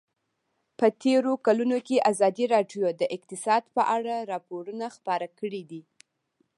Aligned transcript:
په 0.79 0.87
تېرو 1.03 1.33
کلونو 1.45 1.77
کې 1.87 2.05
ازادي 2.11 2.45
راډیو 2.55 2.85
د 3.01 3.01
اقتصاد 3.15 3.63
په 3.75 3.81
اړه 3.95 4.15
راپورونه 4.31 4.85
خپاره 4.95 5.27
کړي 5.39 5.63
دي. 5.71 5.81